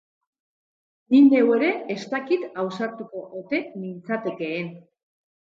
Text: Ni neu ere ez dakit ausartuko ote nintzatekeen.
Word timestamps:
Ni 1.15 1.19
neu 1.25 1.51
ere 1.57 1.69
ez 1.95 1.99
dakit 2.15 2.47
ausartuko 2.63 3.21
ote 3.43 3.63
nintzatekeen. 3.85 4.77